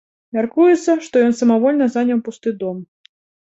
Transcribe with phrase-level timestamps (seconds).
[0.37, 2.83] Мяркуецца, што ён самавольна заняў пусты дом.